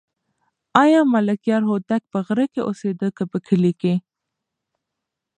آیا 0.83 1.01
ملکیار 1.13 1.61
هوتک 1.69 2.01
په 2.11 2.19
غره 2.25 2.45
کې 2.53 2.61
اوسېده 2.67 3.07
که 3.17 3.23
په 3.31 3.37
کلي 3.47 3.73
کې؟ 3.81 3.93